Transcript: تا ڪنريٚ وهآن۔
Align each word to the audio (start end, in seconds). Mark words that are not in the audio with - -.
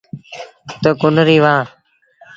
تا 0.81 0.89
ڪنريٚ 1.01 1.43
وهآن۔ 1.43 1.65